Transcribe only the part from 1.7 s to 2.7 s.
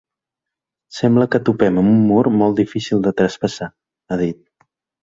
amb un mur molt